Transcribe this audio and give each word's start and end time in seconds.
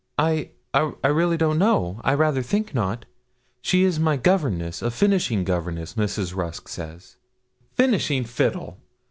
'I 0.17 0.49
I 0.73 1.07
really 1.09 1.37
don't 1.37 1.59
know; 1.59 2.01
I 2.03 2.15
rather 2.15 2.41
think 2.41 2.73
not. 2.73 3.05
She 3.61 3.83
is 3.83 3.99
my 3.99 4.17
governess 4.17 4.81
a 4.81 4.89
finishing 4.89 5.43
governess, 5.43 5.93
Mrs. 5.93 6.35
Rusk 6.35 6.67
says.' 6.67 7.17
'Finishing 7.75 8.23
fiddle! 8.23 8.79